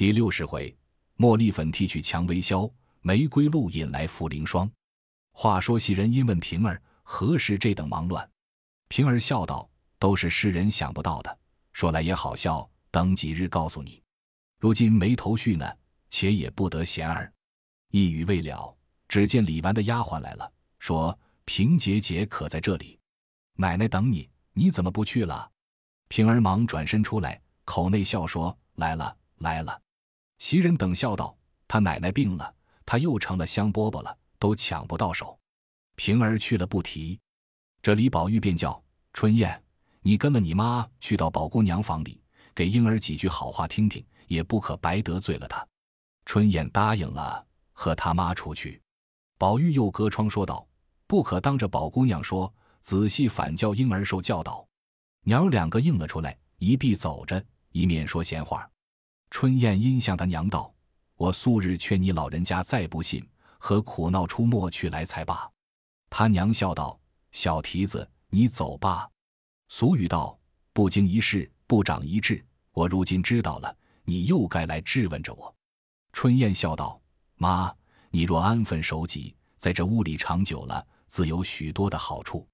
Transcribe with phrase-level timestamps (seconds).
[0.00, 0.74] 第六十回，
[1.18, 2.66] 茉莉粉提取蔷薇消，
[3.02, 4.66] 玫瑰露引来茯苓霜。
[5.30, 8.26] 话说袭人因问平儿何时这等忙乱，
[8.88, 9.68] 平儿笑道
[10.00, 11.38] ：“都是世人想不到的。
[11.74, 14.02] 说来也好笑，等几日告诉你。
[14.58, 15.70] 如今没头绪呢，
[16.08, 17.30] 且也不得闲儿。”
[17.92, 18.74] 一语未了，
[19.06, 22.98] 只见李纨的丫鬟来了，说：“平姐姐可在这里？
[23.56, 25.50] 奶奶等你，你怎么不去了？”
[26.08, 29.78] 平儿忙转身出来，口内笑说：“来了，来了。”
[30.40, 31.36] 袭人等笑道
[31.68, 32.54] ：“他奶奶病了，
[32.86, 35.38] 他又成了香饽饽了，都抢不到手。”
[35.96, 37.20] 平儿去了不提。
[37.82, 39.62] 这李宝玉便叫春燕
[40.00, 42.22] ：“你跟了你妈去到宝姑娘房里，
[42.54, 45.64] 给婴儿几句好话听听，也不可白得罪了她。”
[46.24, 48.80] 春燕答应了，和他妈出去。
[49.36, 50.66] 宝玉又隔窗说道
[51.06, 52.50] ：“不可当着宝姑娘说，
[52.80, 54.66] 仔细反教婴儿受教导。”
[55.22, 58.66] 娘两个应了出来，一臂走着，一面说闲话。
[59.30, 60.72] 春燕因向他娘道
[61.16, 63.26] ：“我素日劝你老人家再不信，
[63.58, 65.48] 何苦闹出莫去来才罢？”
[66.10, 67.00] 他娘笑道
[67.30, 69.08] ：“小蹄子，你走吧。
[69.68, 70.36] 俗语道：
[70.72, 72.44] 不经一事不长一智。
[72.72, 75.54] 我如今知道了，你又该来质问着我。”
[76.12, 77.00] 春燕笑道
[77.36, 77.72] ：“妈，
[78.10, 82.46] 你若安分守己，在这屋里长久了，自有许多的好处。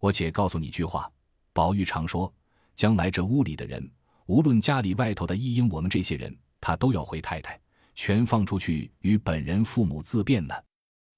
[0.00, 1.10] 我且告诉你句话：
[1.52, 2.32] 宝玉常说，
[2.74, 3.88] 将来这屋里的人。”
[4.26, 7.60] 无论家里外头的一应，我们这些人，他都要回太太，
[7.94, 10.54] 全放出去与本人父母自便呢。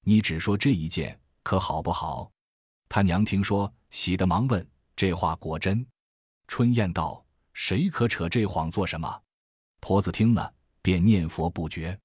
[0.02, 2.30] 你只说这一件，可好不好？
[2.88, 5.86] 他娘听说，喜得忙问：“这话果真？”
[6.48, 9.22] 春燕道：“谁可扯这谎做什么？”
[9.80, 11.96] 婆子听了，便念佛不绝。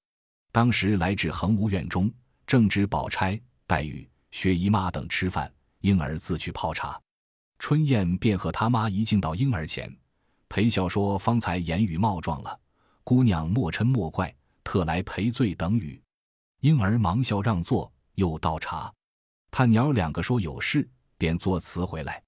[0.52, 2.12] 当时来至恒芜院中，
[2.46, 7.00] 正值宝钗、黛玉、薛姨妈等吃饭，婴儿自去泡茶，
[7.58, 9.96] 春燕便和他妈一进到婴儿前。
[10.52, 12.60] 陪笑说：“方才言语冒撞了，
[13.06, 14.36] 姑娘莫嗔莫怪，
[14.66, 16.00] 特来赔罪等语。”
[16.60, 18.94] 婴儿忙笑让座，又倒茶。
[19.50, 20.86] 他娘两个说有事，
[21.18, 22.22] 便作辞回来。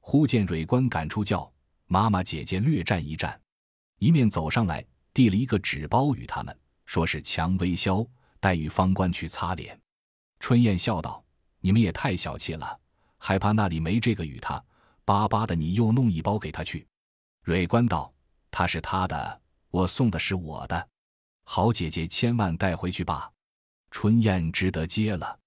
[0.00, 1.50] 忽见蕊官赶出轿，
[1.86, 3.40] 妈妈姐姐略站一站，
[3.98, 6.54] 一面走上来，递了一个纸包与他们，
[6.84, 8.06] 说是蔷薇消，
[8.38, 9.80] 待与方官去擦脸。
[10.40, 11.24] 春燕笑道
[11.60, 12.78] ：“你们也太小气了，
[13.16, 14.62] 害怕那里没这个与他，
[15.06, 16.86] 巴巴的你又弄一包给他去。”
[17.44, 18.12] 蕊官道
[18.52, 20.88] ：“他是他的，我送的是我的，
[21.44, 23.30] 好姐姐千万带回去吧。”
[23.90, 25.38] 春燕只得接了。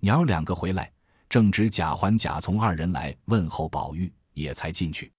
[0.00, 0.92] 娘儿两个回来，
[1.28, 5.12] 正值贾环、贾从二人来问候宝玉，也才进去。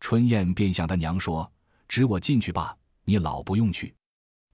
[0.00, 1.50] 春燕便向他娘说
[1.86, 3.94] ：“只我进去吧，你老不用去。”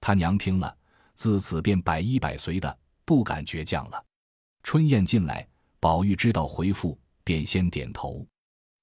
[0.01, 0.77] 他娘听了，
[1.15, 4.05] 自此便百依百随的，不敢倔强了。
[4.61, 5.47] 春燕进来，
[5.79, 8.27] 宝玉知道回复，便先点头。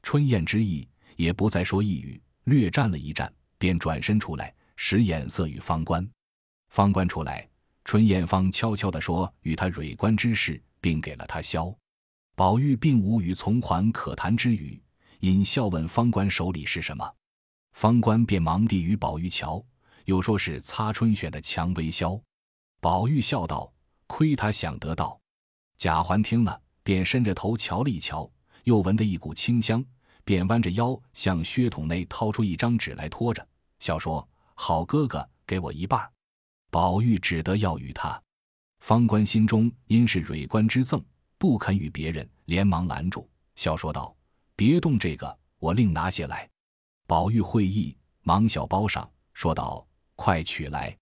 [0.03, 2.21] 春燕之意，也不再说一语。
[2.45, 6.09] 略战了一战，便转身出来，使眼色与方官。
[6.71, 7.49] 方官出来，
[7.85, 11.75] 春燕方悄悄地说与他蕊官之事，并给了他消。
[12.37, 14.81] 宝玉并无与从缓可谈之语，
[15.19, 17.15] 因笑问方官手里是什么。
[17.73, 19.63] 方官便忙递与宝玉瞧，
[20.07, 22.21] 又说是擦春选的蔷薇消。
[22.81, 23.73] 宝玉笑道
[24.09, 25.21] ：“亏他想得到。”
[25.77, 28.31] 贾环听了，便伸着头瞧了一瞧，
[28.65, 29.85] 又闻得一股清香。
[30.31, 33.45] 便弯着腰向靴筒内掏出一张纸来，托着
[33.81, 36.09] 笑说：“好哥哥，给我一半。”
[36.71, 38.23] 宝玉只得要与他。
[38.79, 41.05] 方官心中因是蕊官之赠，
[41.37, 44.17] 不肯与别人，连忙拦住，笑说道
[44.55, 46.49] ：“别动这个，我另拿些来。”
[47.09, 50.97] 宝玉会意，忙小包上，说道：“快取来。”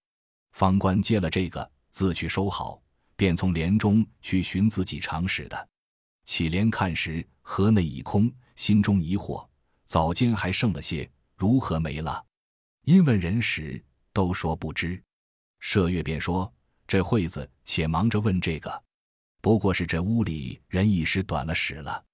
[0.56, 2.80] 方官接了这个，自去收好，
[3.14, 5.68] 便从帘中去寻自己常使的。
[6.24, 8.32] 起帘看时，盒内已空。
[8.58, 9.48] 心中疑惑，
[9.84, 12.26] 早间还剩了些，如何没了？
[12.86, 13.80] 因问人时，
[14.12, 15.00] 都说不知。
[15.62, 16.52] 麝月便说
[16.84, 18.82] ：“这惠子且忙着问这个，
[19.40, 22.04] 不过是这屋里人一时短了使了。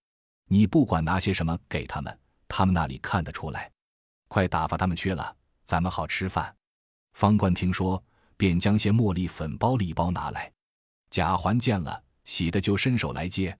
[0.47, 2.16] 你不管拿些什么给他们，
[2.47, 3.72] 他们那里看得出来。
[4.28, 5.34] 快打发他们去了，
[5.65, 6.55] 咱们好吃饭。”
[7.15, 8.05] 方官听说，
[8.37, 10.52] 便将些茉莉粉包了一包拿来。
[11.08, 13.58] 贾环见了，喜的就伸手来接，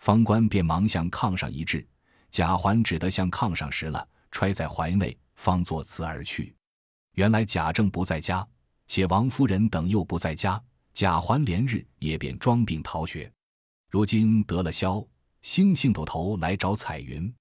[0.00, 1.88] 方官便忙向炕上一掷。
[2.30, 6.54] 贾环只得向炕上拾了，揣在怀内，方作辞而去。
[7.14, 8.46] 原来贾政不在家，
[8.86, 13.30] 且王夫人等又不在家，贾环连日也便装病逃学。
[13.90, 15.04] 如今得了消，
[15.42, 17.32] 兴兴头头来找彩云。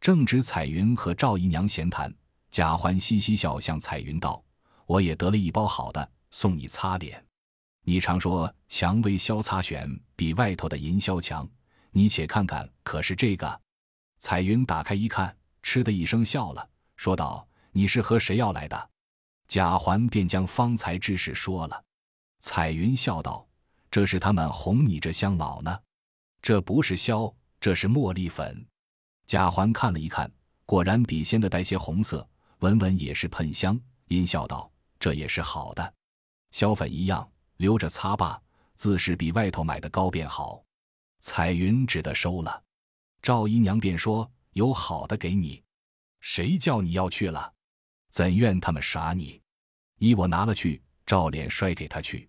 [0.00, 2.12] 正值彩云和赵姨娘闲谈，
[2.50, 4.44] 贾环嘻嘻笑，向彩云道
[4.84, 7.24] ：“我也得了一包好的，送你擦脸。
[7.86, 11.48] 你常说蔷薇消擦选比外头的银消强，
[11.90, 13.60] 你且看看，可是这个？”
[14.24, 16.66] 彩云打开一看，嗤的一声笑了，
[16.96, 18.90] 说道：“你是和谁要来的？”
[19.46, 21.84] 贾环便将方才之事说了。
[22.40, 23.46] 彩云笑道
[23.92, 25.78] ：“这是他们哄你这乡老呢，
[26.40, 27.30] 这不是硝，
[27.60, 28.66] 这是茉莉粉。”
[29.28, 30.32] 贾环看了一看，
[30.64, 32.26] 果然比鲜的带些红色，
[32.60, 35.94] 闻闻也是喷香，阴笑道：“这也是好的，
[36.50, 38.40] 硝粉一样，留着擦罢，
[38.74, 40.64] 自是比外头买的膏便好。”
[41.20, 42.63] 彩云只得收了。
[43.24, 45.62] 赵姨娘便说：“有好的给你，
[46.20, 47.54] 谁叫你要去了？
[48.10, 49.40] 怎怨他们耍你？”
[49.98, 52.28] 依我拿了去，照脸摔给他去。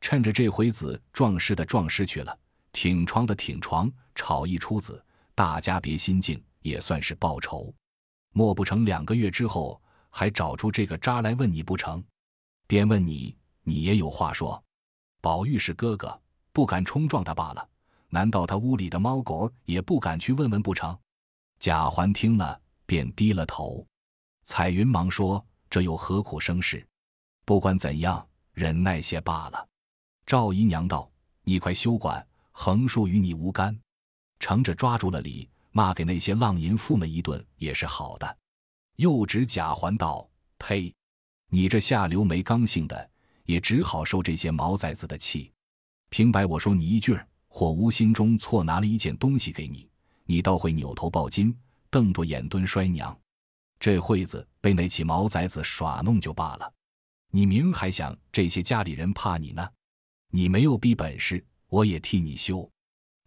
[0.00, 2.38] 趁着这回子撞尸的撞尸去了，
[2.70, 5.04] 挺床的挺床，吵一出子，
[5.34, 7.74] 大家别心静，也算是报仇。
[8.32, 12.00] 莫不成两个月之后还找出这个渣来问你不成？
[12.68, 14.62] 便问你，你也有话说。
[15.20, 17.67] 宝玉是哥哥，不敢冲撞他罢了。
[18.10, 20.98] 难道他屋里的猫狗也不敢去问问不成？
[21.58, 23.86] 贾环听了，便低了头。
[24.44, 26.86] 彩云忙说：“这又何苦生事？”
[27.44, 29.68] 不管怎样，忍耐些罢了。
[30.24, 31.10] 赵姨娘道
[31.44, 33.78] ：“你快休管，横竖与你无干。
[34.38, 38.38] 乘着抓住了李，骂给那些浪淫妇们一顿也是好的。”
[38.96, 40.28] 又指贾环道
[40.58, 40.94] ：“呸！
[41.50, 43.10] 你这下流没刚性的，
[43.44, 45.52] 也只好受这些毛崽子的气。
[46.10, 49.88] 平白我说你一句，或无心中错拿了一件东西给你，
[50.24, 51.56] 你倒会扭头抱金，
[51.90, 53.18] 瞪着眼蹲摔娘。
[53.80, 56.72] 这会子被那起毛崽子耍弄就罢了。”
[57.30, 59.68] 你明还想这些家里人怕你呢？
[60.30, 62.68] 你没有逼本事，我也替你修。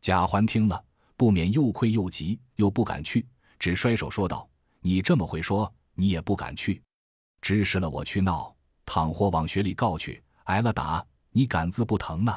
[0.01, 0.83] 贾环听了，
[1.15, 3.23] 不免又愧又急，又不敢去，
[3.59, 4.49] 只甩手说道
[4.81, 6.81] ：“你这么会说，你也不敢去，
[7.41, 8.55] 指使了我去闹，
[8.87, 12.35] 倘或往学里告去，挨了打，你敢自不疼呢？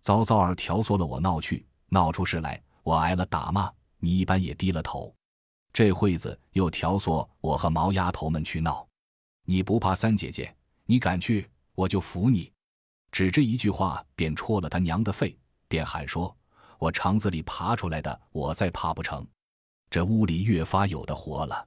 [0.00, 5.14] 早早儿挑唆了我闹去，闹出事来，我挨了打骂，你一般也低了头。
[5.72, 8.86] 这会子又挑唆我和毛丫头们去闹，
[9.44, 10.54] 你不怕三姐姐？”
[10.86, 12.50] 你敢去，我就服你。
[13.12, 15.38] 只这一句话，便戳了他娘的肺，
[15.68, 16.36] 便喊说
[16.80, 19.24] ：“我肠子里爬出来的，我再爬不成？”
[19.88, 21.64] 这屋里越发有的活了，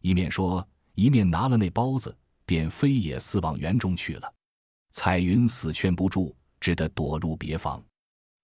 [0.00, 4.34] 一面说，一面拿了那包子，便飞也似往园中去了。
[4.90, 7.82] 彩云死劝不住，只得躲入别房。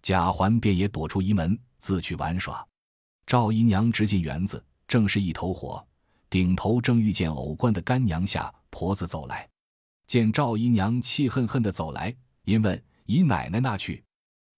[0.03, 2.67] 贾环便也躲出一门，自去玩耍。
[3.27, 5.87] 赵姨娘直进园子，正是一头火，
[6.29, 9.49] 顶头正遇见偶官的干娘下婆子走来。
[10.07, 12.15] 见赵姨娘气恨恨的走来，
[12.45, 14.03] 因问姨奶奶那去？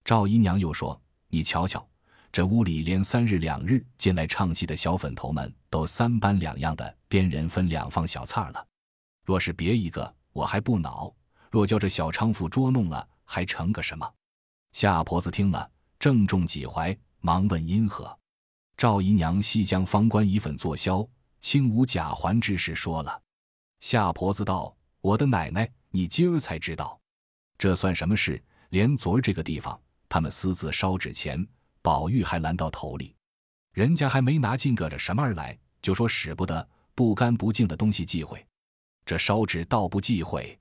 [0.04, 1.86] 赵姨娘又说：“你瞧瞧，
[2.32, 8.66] 这屋里连三日两日进来唱戏的小粉头们，都三班两样的颠人分两放小菜了。
[9.24, 11.14] 若是别一个，我还不恼；
[11.50, 14.10] 若叫这小娼妇捉弄了，还成个什么？”
[14.72, 18.18] 夏婆子听了，正中几怀，忙问因何。
[18.76, 21.08] 赵姨娘细将方官以粉作销，
[21.40, 23.22] 轻无贾环之事说了。
[23.80, 24.74] 夏婆子道。
[25.00, 26.98] 我的奶奶，你今儿才知道，
[27.58, 28.42] 这算什么事？
[28.70, 29.78] 连昨儿这个地方，
[30.08, 31.46] 他们私自烧纸钱，
[31.82, 33.14] 宝玉还拦到头里，
[33.74, 38.42] 人家还没拿进个这什么儿来，就说使不得，不干不净的东西忌讳。
[39.04, 40.58] 这烧纸倒不忌讳，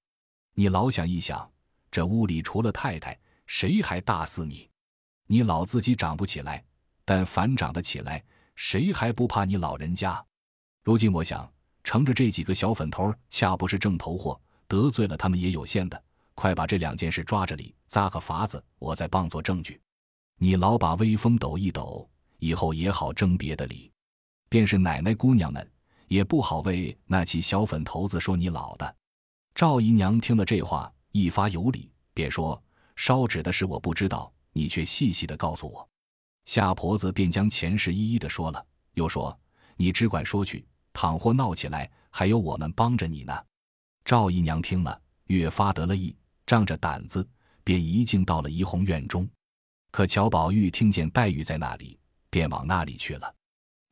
[0.55, 1.49] 你老想一想，
[1.93, 4.67] 这屋里除了太太，谁还大似你？
[5.27, 6.65] 你老自己长不起来，
[7.05, 8.23] 但凡长得起来，
[8.55, 10.25] 谁还不怕你老人家？
[10.81, 11.47] 如今我想。
[11.83, 16.03] 乘着这几个小粉头，恰不是正头货，得罪了他们也有限的。
[16.33, 19.79] 快把这两件事抓着理，扎个法子，我再帮做证据。
[20.39, 23.91] 你老把威风抖一抖，以后也好争别的理。
[24.49, 25.71] 便是奶奶姑娘们，
[26.07, 28.95] 也不好为那起小粉头子说你老的。
[29.53, 32.61] 赵姨娘听了这话，一发有理，便说
[32.95, 35.87] ：“烧纸的事我不知道，你却细细的告诉我。”
[36.45, 39.37] 夏婆子便将前事一一的说了，又说
[39.77, 43.33] ：“你只管说去。”倘或闹起来，还有我们帮着你呢。
[44.05, 46.15] 赵姨娘听了，越发得了意，
[46.45, 47.27] 仗着胆子，
[47.63, 49.27] 便一径到了怡红院中。
[49.89, 51.97] 可乔宝玉听见黛玉在那里，
[52.29, 53.33] 便往那里去了。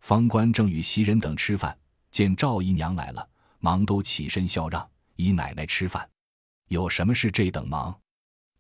[0.02, 1.76] 方官正与袭人等吃饭，
[2.12, 6.08] 见赵姨娘来了，忙都起身笑让，姨奶奶吃饭。
[6.68, 8.00] 有什么事这等忙？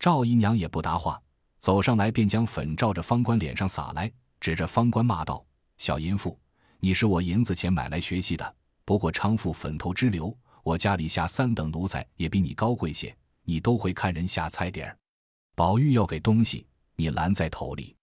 [0.01, 1.21] 赵姨娘也不答话，
[1.59, 5.45] 走上来便将粉照着方官脸上撒来，指着方官骂道
[5.77, 6.35] ：“小淫妇！”
[6.81, 14.97] 你是我银子钱买来学习的，不过娼妇粉头之流，我家里下三等奴才也比你高贵些，你都会看人下菜碟儿。
[15.53, 16.65] 宝玉要给东西，
[16.95, 17.95] 你拦在头里，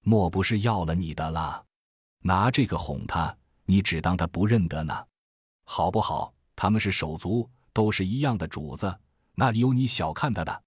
[0.00, 1.62] 莫不是要了你的了？
[2.20, 5.06] 拿这个哄他，你只当他不认得呢，
[5.64, 6.32] 好不好？
[6.56, 8.98] 他们是手足，都是一样的主子，
[9.34, 10.62] 哪里有你小看他的？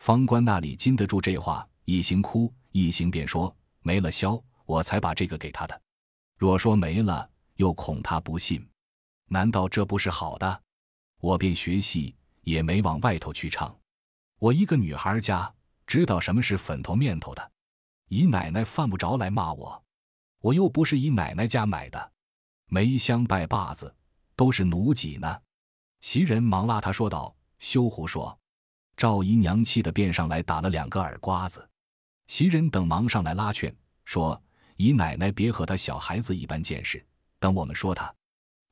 [0.00, 5.82] 方官那里禁得住这话，一行哭，一行便说没了萧，我才把这个给他的。
[6.38, 8.66] 若说没了，又恐他不信，
[9.26, 10.62] 难道这不是好的？
[11.20, 13.78] 我便学戏，也没往外头去唱。
[14.38, 15.52] 我一个女孩家，
[15.86, 17.52] 知道什么是粉头面头的，
[18.08, 19.84] 姨奶奶犯不着来骂我，
[20.40, 22.12] 我又不是姨奶奶家买的，
[22.68, 23.94] 梅香拜把子
[24.34, 25.42] 都是奴籍呢。
[26.00, 28.34] 袭人忙拉他说道：“休胡说！”
[29.00, 31.66] 赵姨娘气得便上来打了两个耳刮子。
[32.26, 34.38] 袭人等忙上来拉劝，说
[34.76, 37.02] ：“姨奶奶别和他小孩子一般见识，
[37.38, 38.14] 等我们说他。”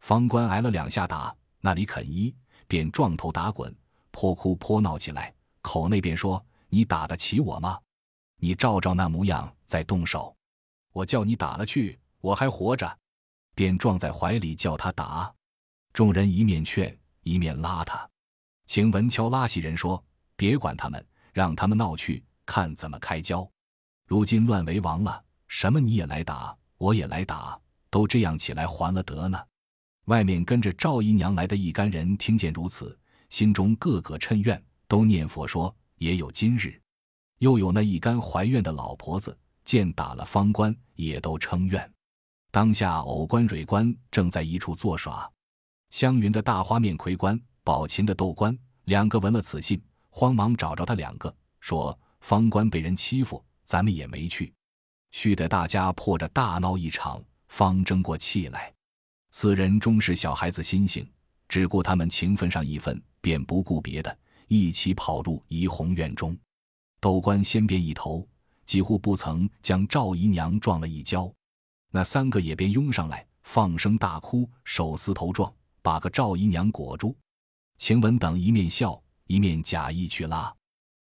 [0.04, 3.74] 方官挨了两下打，那里肯依，便撞头打滚，
[4.10, 7.78] 泼哭泼闹起来，口内便说：“你打得起我吗？
[8.36, 10.36] 你照照那模样再动手，
[10.92, 12.98] 我叫你打了去，我还活着。”
[13.56, 15.34] 便撞在怀里叫他打。
[15.94, 16.94] 众人一面劝。
[17.22, 18.06] 一面拉他，
[18.66, 20.04] 请文敲拉袭人说
[20.38, 23.46] ：“别管他们，让他们闹去，看怎么开交。
[24.06, 29.36] 如今乱为王了，什么你也来打，我也来打，都这样起来还了得呢。”
[30.06, 32.96] 外面跟着赵姨娘来的一干人听见如此，
[33.30, 36.80] 心中个个嗔怨，都念佛说：“也有今日。”
[37.40, 41.92] 又有那一干怀怨的老婆子，见打了方官，也都称怨。
[42.52, 45.28] 当下偶官、蕊官正在一处作耍。
[45.90, 49.82] 湘云的大花面魁官，宝琴的豆官，两个闻了此信，
[50.18, 54.52] 慌忙找着他两个，说：“方官被人欺负，咱们也没去。”
[55.14, 58.74] 须得大家破着大闹一场，方争过气来。
[59.30, 61.08] 四人终是小孩子心性，
[61.48, 66.36] 只顾他们情分上一分，便不顾别的，一起跑入怡红院中。
[66.98, 68.26] 豆官先变一头，
[68.66, 71.32] 几乎不曾将赵姨娘撞了一跤。
[71.92, 75.54] 那三个也便拥上来，放声大哭，手撕头撞。
[75.80, 77.16] 把个赵姨娘裹住，
[77.76, 80.52] 晴雯等一面笑一面假意去拉，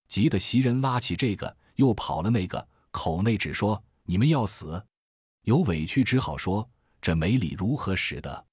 [0.08, 4.82] 急得袭人拉起这个又跑了那个，口内只说你们要死，
[5.42, 6.66] 有委屈只好说
[7.00, 8.46] 这没理如何使得。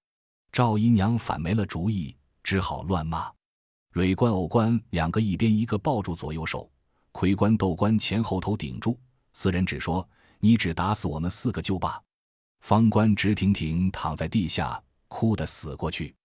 [0.52, 3.32] 赵姨娘反没了主意，只好乱骂。
[3.92, 6.70] 蕊官、藕官两个一边一个抱住左右手，
[7.12, 9.00] 魁官、豆官前后头顶住，
[9.34, 10.08] 四人只说
[10.40, 12.02] 你只打死我们四个就罢。
[12.62, 16.16] 方官直挺挺躺在地下，哭得死过去。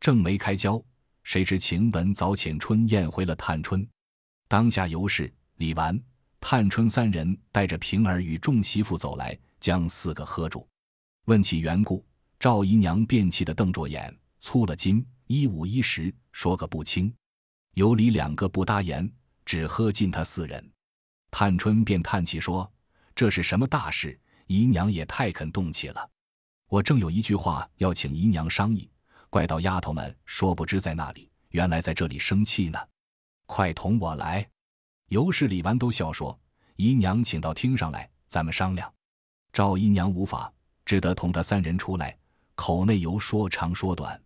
[0.00, 0.82] 正没开交，
[1.26, 3.84] 谁知晴雯早遣春燕回了探春。
[4.46, 6.00] 当下尤氏、李纨、
[6.38, 10.64] 探春三人带着平儿与众媳妇走来，将四个喝住。
[11.24, 12.06] 问起缘故，
[12.38, 17.12] 赵姨娘便气得瞪着眼，粗了筋，一五一十说个不清。
[17.74, 19.12] 尤李两个不答言，
[19.44, 20.64] 只喝尽他四人。
[21.32, 22.72] 探春便叹气说
[23.16, 24.16] ：“这是什么大事？
[24.46, 26.08] 姨娘也太肯动气了。
[26.68, 28.88] 我正有一句话要请姨娘商议。”
[29.36, 32.78] 怪到丫头们说不知在那里，原来在这里生气呢。
[33.44, 34.48] 快同我来。
[35.10, 36.40] 尤氏、李纨都笑说
[36.76, 38.90] ：“姨娘请到厅上来，咱们商量。”
[39.52, 40.50] 赵姨娘无法，
[40.86, 42.16] 只得同他三人出来，
[42.54, 44.18] 口内由说长说短。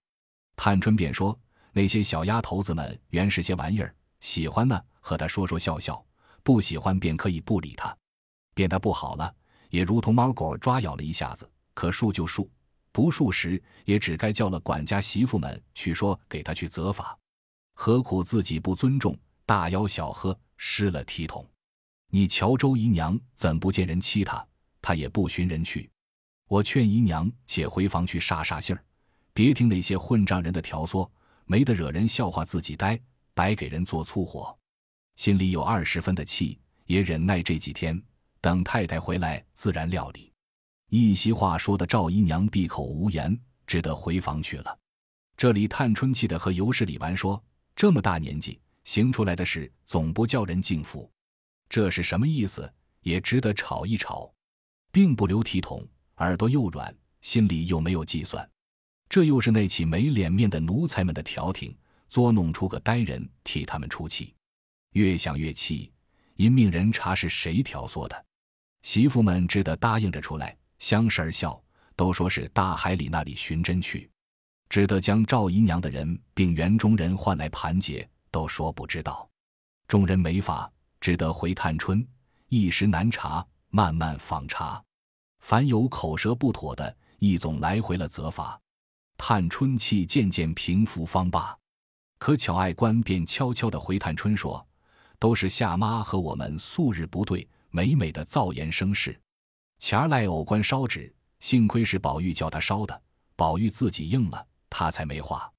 [0.55, 1.37] 探春便说
[1.75, 6.01] ：“那些小丫头子们原是些玩意儿，喜欢呢，和她说说笑笑；
[6.45, 7.93] 不喜欢便可以不理她。
[8.55, 9.35] 变得不好了，
[9.71, 12.49] 也如同猫狗抓咬了一下子，可恕就恕。”
[12.93, 17.17] 不数时，也只该叫了管家媳妇们去说，给他去责罚。
[17.75, 19.17] 何苦自己不尊重，
[19.47, 21.49] 大吆小喝，失了体统？
[22.11, 24.45] 你瞧周姨娘怎不见人欺她，
[24.83, 25.89] 她也不寻人去。
[26.49, 28.85] 我劝姨娘且回房去杀杀信儿，
[29.33, 31.09] 别听那些混账人的挑唆，
[31.47, 33.01] 没得惹人笑话自己呆，
[33.33, 34.59] 白给人做粗活。
[35.15, 38.03] 心里有二十分的气，也忍耐这几天，
[38.41, 40.30] 等太太回来自然料理。
[40.91, 44.77] 一席话说的赵姨娘闭口无言，只得回房去了。
[45.37, 47.41] 这里探春气的和尤氏、李纨说
[47.77, 51.09] ：“这么大年纪，行出来的事总不叫人敬服，
[51.69, 52.71] 这是什么意思？
[53.03, 54.35] 也值得吵一吵，
[54.91, 58.51] 并不留体统，耳朵又软，心里又没有计算。
[59.09, 61.73] 这又是那起没脸面的奴才们的调停，
[62.09, 64.35] 作弄出个呆人替他们出气。
[64.95, 65.93] 越想越气，
[66.35, 68.25] 因命人查是谁挑唆的，
[68.83, 71.63] 媳妇们只得答应着出来。”相视而笑，
[71.95, 74.11] 都说是大海里那里寻针去，
[74.69, 79.29] 只得将赵姨娘的人并园中人唤来盘结，都说不知道。
[79.87, 80.71] 众人没法，
[81.01, 82.05] 只得回探春，
[82.49, 84.83] 一时难查，慢慢访查。
[85.41, 88.61] 凡有口舌不妥的，一总来回了责罚。
[89.17, 91.57] 探春气渐渐平复方罢。
[92.19, 94.67] 可巧爱官便悄悄地回探春说
[95.19, 99.19] ：“都是夏妈和我们素日不对，每每的造言生事。”
[99.81, 103.03] 前儿赖偶官烧纸，幸亏是宝玉叫他烧的，
[103.35, 105.51] 宝玉自己应了，他才没话。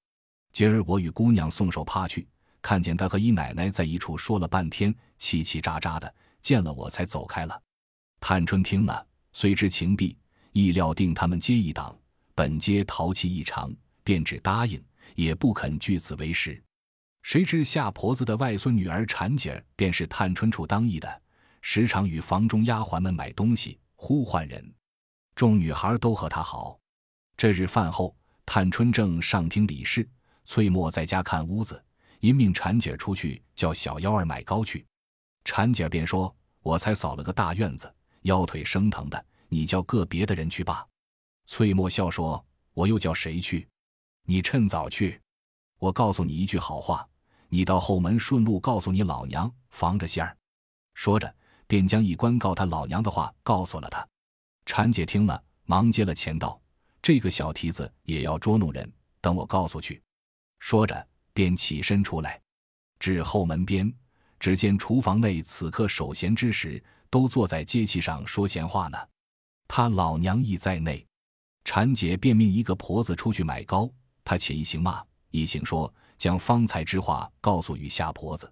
[0.54, 2.28] 今儿我与姑娘送手趴去，
[2.62, 7.62] 看见他和姨奶奶在一处说了半天，叽叽喳喳的，见了我才走开了。
[8.20, 10.16] 探春听了，虽知情弊，
[10.51, 11.98] 意料定他们皆一党，
[12.36, 13.74] 本皆淘气异常，
[14.04, 14.80] 便只答应，
[15.16, 16.62] 也不肯据此为实。
[17.24, 21.22] 谁知夏婆子的外孙女儿婵姐便是探春处当义的，
[21.62, 24.74] 时常与房中丫鬟们买东西，呼唤人。
[25.36, 26.79] 众女孩都和她好。
[27.38, 28.15] 这日饭后，
[28.48, 30.10] 探春正上厅理事，
[30.43, 31.81] 翠墨在家看屋子，
[32.20, 34.84] 因命婵姐出去叫小幺儿买糕去。
[35.46, 37.93] 婵姐便说：“我才扫了个大院子，
[38.24, 40.84] 腰腿生疼的，你叫个别的人去吧。”
[41.46, 42.43] 翠墨笑说
[42.74, 43.67] ：“我又叫谁去？
[44.25, 45.22] 你趁早去。
[45.77, 47.08] 我告诉你一句好话，
[47.50, 50.36] 你到后门顺路告诉你老娘，防着仙儿。”
[50.96, 51.36] 说着，
[51.72, 54.06] 便将一关告他老娘的话告诉了他。
[54.66, 56.62] 婵姐听了，忙接了钱道
[57.01, 60.04] ：“这个小蹄子也要捉弄人，等我告诉去。”
[60.60, 62.42] 说着，便起身出来，
[63.00, 63.90] 至后门边。
[64.38, 68.98] 只见厨房内此刻守闲之时，都坐在阶器上说闲话呢。
[69.70, 71.08] 他老娘亦在内，
[71.63, 73.90] 婵姐便命一个婆子出去买糕。
[74.25, 78.51] 她且一行骂，一行说，将方才之话告诉与夏婆子。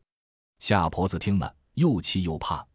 [0.59, 2.65] 夏婆子听了，又气又怕，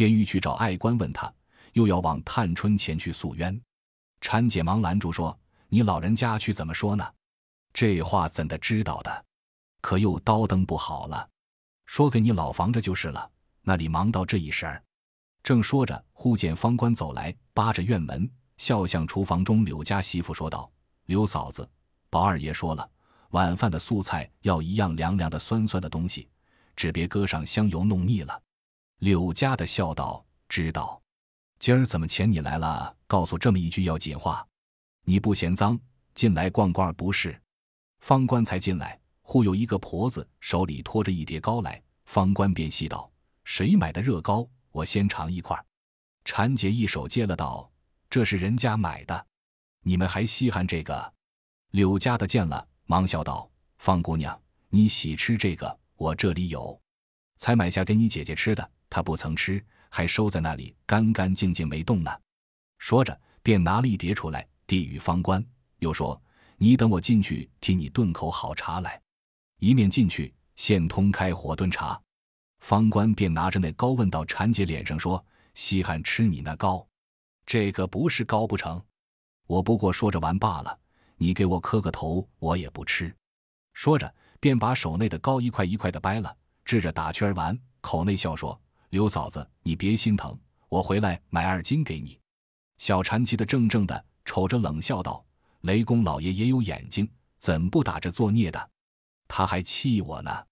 [0.00, 1.30] 便欲去找爱官问他，
[1.74, 3.60] 又要往探春前去诉冤。
[4.22, 5.38] 婵姐忙拦住说
[5.68, 7.06] ：“你老人家去怎么说呢？
[7.74, 9.24] 这话怎的知道的？
[9.82, 11.28] 可又刀灯不好了。”
[11.84, 13.30] 说给你老房着就是了。
[13.60, 14.82] 那里忙到这一时儿，
[15.42, 18.26] 正说着，忽见方官走来，扒着院门，
[18.56, 20.72] 笑向厨房中柳家媳妇说道
[21.04, 21.68] ：“刘嫂子，
[22.08, 22.90] 宝二爷说了，
[23.32, 26.26] 晚饭的素菜要一样凉凉的、酸酸的东西，
[26.74, 28.40] 只别搁上香油弄腻了。”
[29.00, 31.00] 柳家的笑道：“知道。
[31.58, 32.94] 今儿怎么请你来了？
[33.06, 34.46] 告诉这么一句要紧话，
[35.04, 35.78] 你不嫌脏，
[36.14, 37.40] 进来逛逛不是？”
[38.00, 39.00] 方官才进来。
[39.22, 43.10] 忽有一个婆子手里托着一碟糕来，方官便细道
[43.44, 44.46] ：“谁买的热糕？
[44.70, 45.58] 我先尝一块。”
[46.26, 47.70] 婵姐一手接了道
[48.10, 49.26] ：“这是人家买的，
[49.82, 51.14] 你们还稀罕这个？”
[51.72, 54.38] 柳家的见了，忙笑道：“方姑娘，
[54.68, 56.78] 你喜吃这个，我这里有，
[57.38, 58.70] 才买下给你姐姐吃的。
[58.90, 62.10] 他不曾吃，还收在那里，干干净净没动呢。”
[62.78, 65.42] 说着，便拿了一碟出来，递与方官，
[65.78, 66.20] 又说
[66.58, 69.00] ：“你等我进去，替你炖口好茶来。”
[69.60, 72.00] 一面进去，现通开火炖茶，
[72.60, 76.86] 方官便拿着那糕问到婵姐脸上说：“稀罕吃你那糕，
[77.46, 78.82] 这个不是糕不成？
[79.46, 80.78] 我不过说着玩罢了。
[81.16, 83.14] 你给我磕个头，我也不吃。”
[83.74, 88.58] 说着，便把手内的糕一块一块的掰了，支着打圈玩，口内笑说
[88.90, 92.18] ：“刘嫂子，你别心疼，我回来买二斤给你。”
[92.78, 95.24] 小婵气的怔怔的瞅着，冷笑道
[95.62, 98.70] ：“雷公老爷也有眼睛，怎不打着作孽的？”
[99.28, 100.44] 他还气我呢，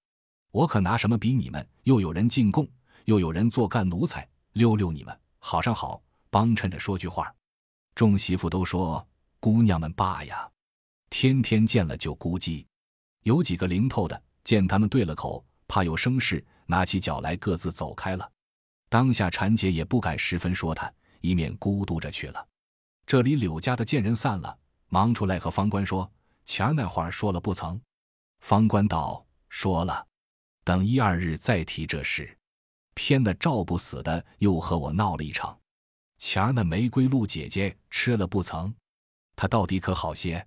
[0.52, 1.68] 我可拿什么比你们？
[1.82, 2.68] 又有人进贡，
[3.06, 7.34] 又有人做干奴才，溜溜你们，好上好，帮衬着说句话。
[7.96, 9.04] 众媳妇都说
[9.40, 10.48] ：“姑娘们罢呀，
[11.10, 12.64] 天天见了就咕叽。”
[13.24, 18.30] 有几个灵透的，见他们对了口，怕有生事，拿起脚来各自走开了。
[18.88, 22.46] 当下婵姐也不敢十分说他，以免孤独着去了。
[23.06, 24.56] 这里柳家的见人散了，
[24.88, 26.10] 忙出来和方官说
[26.44, 27.80] ：“前儿那话说了不曾？”
[28.40, 30.06] 方官道：“说了，
[30.62, 32.38] 等一二日再提这事。
[32.94, 35.58] 偏的赵不死的，又和我闹了一场。
[36.18, 38.74] 前儿那玫瑰露姐姐吃了不曾？
[39.36, 40.44] 她到底可好些？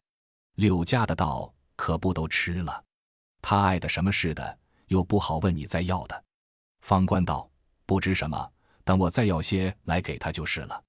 [0.56, 2.84] 柳家的道可不都吃了。
[3.42, 4.60] 她爱的什么似的，
[4.92, 6.24] 又不好问你再要的。”
[6.86, 7.50] 方官道
[7.88, 8.52] ：“不知什么，
[8.84, 10.84] 等我再要些来给他就是了。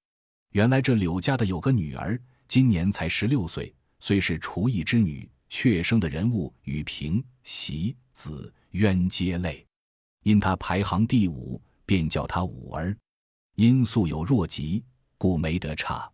[0.50, 9.66] 原来这柳家的有个女儿，今年才十六岁，虽是厨艺之女。”却生的人物与平、喜、子、渊皆类，
[10.22, 12.96] 因他排行第五，便叫他五儿。
[13.56, 14.82] 因素有弱疾，
[15.18, 16.10] 故没得差。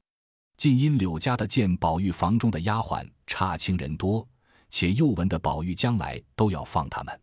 [0.57, 4.29] 近因柳家的见宝玉房中的丫鬟差清人多，
[4.71, 7.21] 且又闻得宝玉将来都要放他们，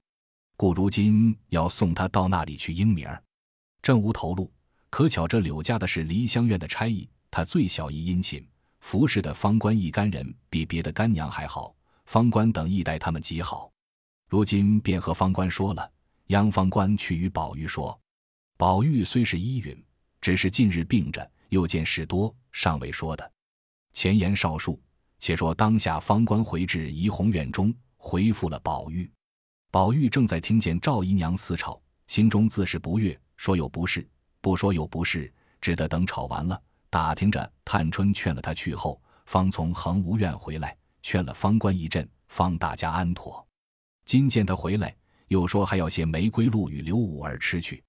[0.58, 3.22] 故如今要送他到那里去应名儿，
[3.82, 4.52] 正无头路。
[4.90, 8.48] 可巧这柳家的是梨香院的差役，他最小一殷勤，
[8.80, 11.76] 服侍的方官一干人比别的干娘还好。
[12.06, 13.70] 方官等亦待他们极好，
[14.30, 15.92] 如今便和方官说了。
[16.28, 18.00] 央方官去与宝玉说，
[18.58, 19.84] 宝玉虽是依允，
[20.22, 23.32] 只是近日病着，又见事多，尚未说的。
[23.92, 24.82] 前言少述，
[25.20, 29.12] 且说当下方官回至怡红院中，回复了宝玉。
[29.76, 34.08] 宝玉正在听见赵姨娘私吵，心中自是不悦，说有不是，
[34.40, 36.58] 不说有不是，只得等吵完了，
[36.90, 40.78] 打听着探春劝了他去后，方从恒芜院回来。
[41.02, 43.46] 劝了方官一阵，方大家安妥。
[44.06, 44.96] 今见他回来，
[45.28, 47.84] 又说还要些玫瑰露与刘五儿吃去。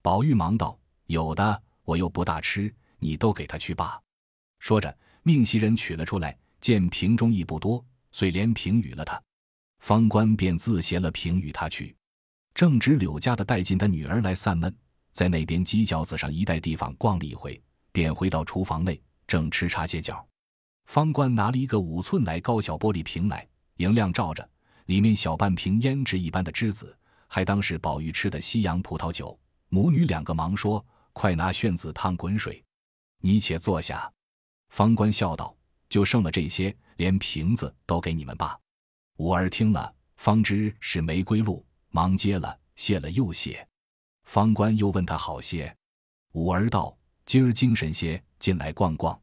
[0.00, 4.00] 宝玉忙道：“有的，我又不大吃，你都给他去罢。”
[4.58, 9.22] 说着，命袭人取了出来，见瓶中亦不多，遂连瓶与了他。
[9.78, 11.94] 方官便自携了平与他去。
[12.54, 14.74] 正值柳家的带进的女儿来散闷，
[15.12, 17.62] 在那边犄角子上一带地方逛了一回，
[17.92, 20.26] 便回到厨房内，正吃茶歇脚。
[20.86, 24.48] 方官拿了一个五寸来高小玻璃瓶来，迎亮照着，
[24.86, 29.38] 里面小半瓶胭脂一般的栀子，还当是宝玉吃的西洋葡萄酒。
[29.68, 32.64] 母女两个忙说：“快拿炫子烫滚水，
[33.20, 34.10] 你且坐下。”
[34.70, 35.54] 方官笑道
[35.90, 38.56] ：“就剩了这些，连瓶子都给你们吧。”
[39.16, 43.66] 五儿听了，方知是玫瑰露，忙接了，谢了又谢。
[44.24, 45.74] 方官又问他好些，
[46.32, 49.18] 五儿道：“今儿精神些，进来逛逛。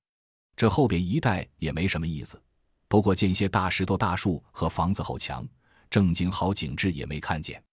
[0.56, 2.42] 这后边一带也没什么意思，
[2.88, 5.48] 不过见些大石头、大树和房子后墙，
[5.90, 7.64] 正经好景致也没看见。”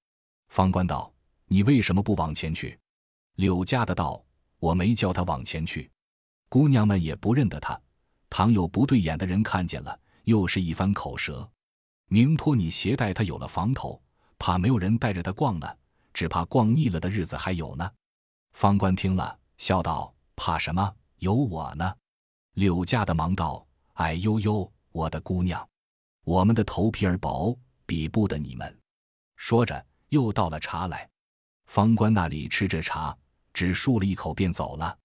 [0.49, 1.13] 方官道。
[1.53, 2.79] 你为什么不往前去？
[3.35, 4.25] 柳家的道
[4.61, 5.91] ：“我没叫他往前去，
[6.49, 7.77] 姑娘们也不认得他。
[8.29, 11.51] 倘有不对眼的人看见了，又是一番口舌。
[12.13, 14.03] 明托你携带他有了房头，
[14.37, 15.77] 怕没有人带着他逛呢，
[16.13, 17.89] 只怕逛腻了的日子还有呢。”
[18.51, 20.93] 方官听了，笑道：“怕什么？
[21.19, 21.95] 有我呢。”
[22.55, 25.65] 柳家的忙道：“哎呦呦，我的姑娘，
[26.25, 28.77] 我们的头皮儿薄，比不得你们。”
[29.39, 31.09] 说着，又倒了茶来。
[31.67, 33.17] 方官那里吃着茶，
[33.55, 34.99] 只漱了一口便走了。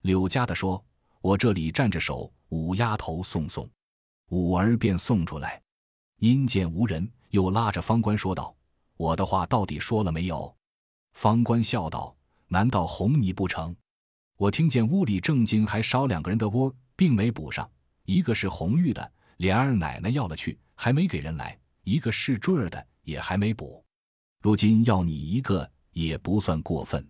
[0.00, 0.82] 柳家的说
[1.20, 3.68] ：“我这里站着手，五丫头送送。”
[4.30, 5.62] 五儿便送出来，
[6.18, 8.54] 因见无人，又拉着方官说道
[8.96, 10.54] ：“我的话到底说了没有？”
[11.14, 12.16] 方官笑道
[12.48, 13.74] ：“难道哄你不成？
[14.36, 17.70] 我听见屋里正经还少两个人的窝，并没补上。
[18.04, 23.84] 一个是红玉的，连二奶奶要了去，还没给人来；一个是坠儿的，也还没补。
[24.40, 27.08] 如今要你一个。”也不算过分，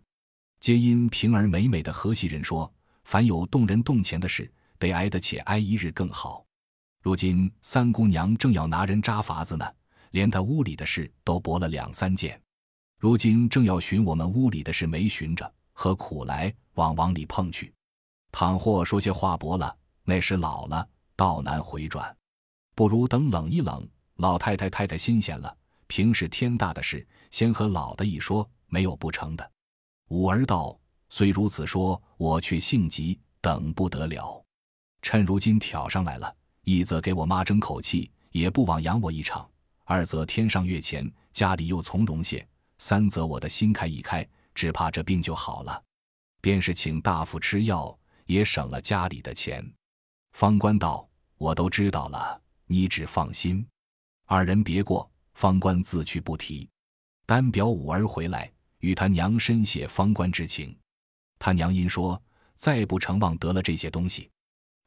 [0.60, 6.45] 皆因平儿美美的和稀人说，凡有动人动钱的事，得挨得且挨一日更好。
[7.06, 9.64] 如今三姑娘正要拿人扎法子呢，
[10.10, 12.42] 连她屋里的事都驳了两三件。
[12.98, 17.72] 如今正要寻我们屋里的事没寻着，何苦来往往里碰去？
[18.32, 22.12] 倘或说些话驳了，那时老了，道难回转。
[22.74, 28.50] 不如等冷一冷，老太太太太新鲜了，平时天大的事，先和老的一说。
[28.66, 29.48] 没有不成的。
[30.08, 30.76] 五儿道
[31.08, 34.44] ：“虽如此说，我却性急，等不得了。
[35.02, 36.34] 趁如今挑上来了，
[36.68, 39.48] 一则给我妈争口气，也不枉养我一场；
[39.84, 42.44] 二则天上月钱，家里又从容些；
[42.78, 45.80] 三则我的心开一开，只怕这病就好了。
[46.40, 49.64] 便是请大夫吃药，也省了家里的钱。”
[50.34, 53.64] 方官道：“我都知道了，你只放心。”
[54.26, 56.68] 二人别过，方官自去不提，
[57.26, 58.52] 单表五儿回来。
[58.80, 60.76] 与他娘深谢方官之情，
[61.38, 62.20] 他娘因说
[62.56, 64.28] 再不成望得了这些东西，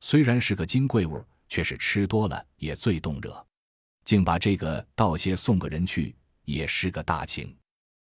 [0.01, 3.45] 虽然是个金贵物，却是吃多了也最动热，
[4.05, 7.53] 竟把这个道些送个人去，也是个大情。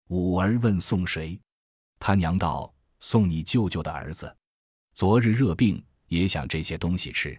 [0.09, 1.41] 五儿问送谁，
[1.99, 4.37] 他娘道送你舅舅的儿子，
[4.95, 7.37] 昨日热病也想这些东西吃，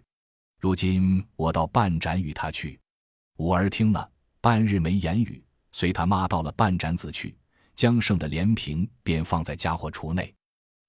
[0.60, 2.80] 如今我到半盏与他去。
[3.38, 4.12] 五儿听了
[4.42, 7.36] 半日没言语，随他妈到了半盏子去。
[7.74, 10.32] 将剩的连瓶便放在家伙橱内，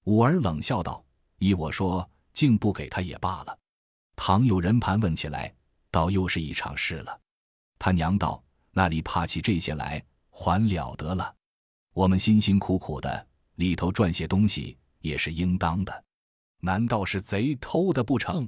[0.03, 1.03] 五儿冷笑道
[1.39, 3.57] ：“依我说，竟不给他也罢了。
[4.15, 5.53] 倘有人盘问起来，
[5.91, 7.19] 倒又是一场事了。”
[7.79, 11.35] 他娘道：“那里怕起这些来，还了得了？
[11.93, 16.03] 我们辛辛苦苦的里头赚些东西，也是应当的。
[16.59, 18.47] 难道是贼偷的不成？”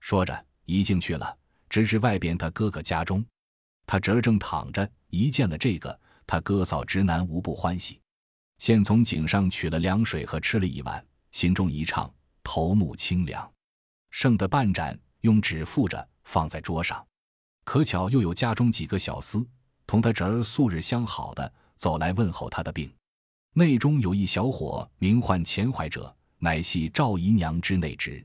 [0.00, 1.36] 说着，一进去了，
[1.68, 3.24] 直至外边他哥哥家中。
[3.86, 6.00] 他侄儿正躺着，一见了这个。
[6.26, 8.00] 他哥嫂直男无不欢喜，
[8.58, 12.10] 现从井上取了凉水喝，吃了一碗，心中一畅，
[12.42, 13.51] 头目清凉。
[14.12, 17.04] 剩的半盏用纸覆着，放在桌上。
[17.64, 19.44] 可巧又有家中几个小厮
[19.86, 22.92] 同他侄儿素日相好的走来问候他的病。
[23.54, 28.24] 内中有一小伙名唤钱怀者，乃系赵姨娘之内侄。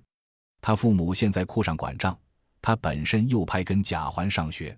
[0.62, 2.17] 他父母现在库上管账，
[2.62, 4.78] 他本身又派跟贾环上学，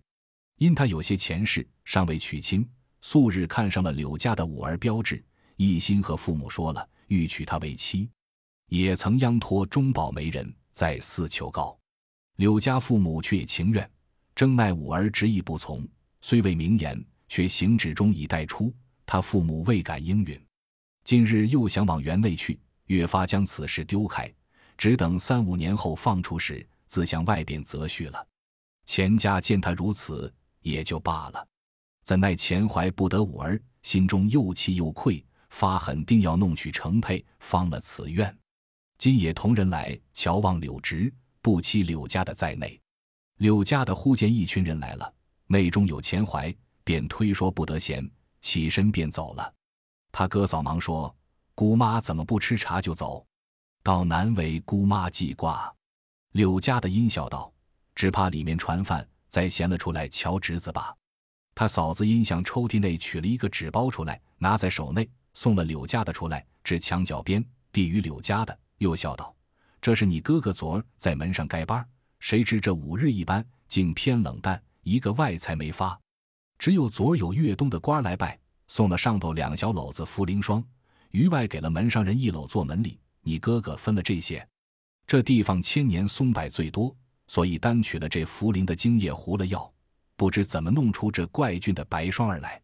[0.58, 2.68] 因他有些前世，尚未娶亲。
[3.02, 5.24] 素日看上了柳家的五儿标志，
[5.56, 8.10] 一心和父母说了，欲娶她为妻，
[8.68, 11.78] 也曾央托中保媒人在寺求告，
[12.36, 13.90] 柳家父母却也情愿，
[14.36, 15.88] 争奈五儿执意不从，
[16.22, 18.74] 虽未明言，却行止中已带出，
[19.06, 20.40] 他父母未敢应允。
[21.04, 24.32] 近日又想往园内去，越发将此事丢开，
[24.78, 28.28] 只等三五年后放出时，自向外边择婿了。
[28.86, 31.48] 钱家见他如此，也就罢了。
[32.04, 38.36] 怎奈钱怀不得五儿，心中又气又愧，发狠定要弄取成配，方了此愿。
[39.00, 42.78] 今也同人来瞧望柳直，不期柳家的在内。
[43.38, 45.14] 柳家的忽见一群人来了，
[45.48, 48.08] 内中有钱怀，便推说不得闲，
[48.42, 49.54] 起身便走了。
[50.12, 51.16] 他哥嫂忙说
[51.56, 53.26] ：“姑妈怎么不吃茶就走？
[53.82, 55.74] 到难为姑妈记挂。”
[56.34, 57.50] 柳家的阴笑道
[57.96, 60.94] ：“只怕里面传饭，再闲了出来瞧侄子吧。”
[61.56, 69.34] 他嫂子因向抽屉内取了一个纸包出来，拿在手内，送了柳家的出来，至墙角边递与柳家的，又笑道
[69.80, 71.88] ：“这是你哥哥昨儿在门上盖班，
[72.20, 75.98] 谁知这五日一班竟偏冷淡，一个外财没发。
[76.58, 78.38] 只有昨儿有越东的官来拜，
[78.68, 80.62] 送了上头两小篓子茯苓霜，
[81.12, 83.00] 余外给了门上人一篓做门礼。
[83.22, 84.46] 你哥哥分了这些。
[85.08, 86.96] 这地方千年松柏最多，
[87.28, 89.72] 所以单取了这茯苓的精液糊了药。”
[90.16, 92.62] 不知怎么弄出这怪菌的白霜儿来，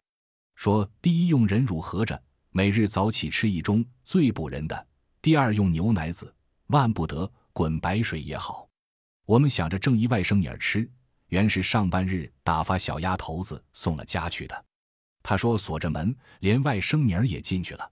[0.56, 4.76] 说第一用人乳合着，每日早起吃一盅，最补人的；
[5.26, 6.32] 第二用牛奶子，
[6.68, 8.68] 万不得滚白水也好。
[9.24, 10.88] 我们想着正一外甥女儿吃，
[11.30, 14.64] 原是上半日打发小丫头子送了家去的。
[15.24, 17.90] 他说锁着门，连外甥女儿也进去了。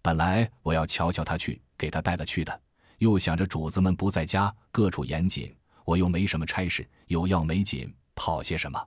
[0.00, 2.62] 本来我要瞧瞧他去，给他带了去的，
[2.98, 5.52] 又想着主子们不在家，各处严谨，
[5.84, 8.80] 我又没什么差事，有要没紧，跑些什么？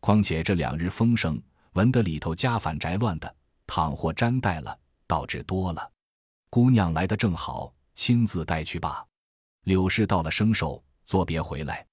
[0.00, 1.42] 况且这两日风声，
[1.72, 3.34] 闻得里头家反宅乱的，
[3.66, 5.91] 倘或沾带了，倒致多了。
[6.54, 9.06] 姑娘来的正好，亲自带去吧。
[9.62, 11.86] 柳氏到了生寿，作别回来，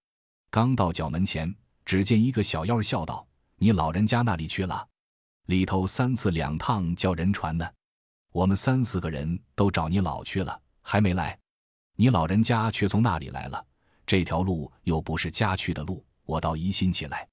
[0.49, 4.85] 刚到角门前，只见一个小妖笑道：“你老人家那里去了？
[5.45, 7.65] 里头三次两趟叫人传呢。
[8.33, 11.39] 我们三四个人都找你老去了，还没来。
[11.95, 13.65] 你老人家却从那里来了？
[14.05, 17.25] 这条路又不是家去的路，我倒疑心起来。”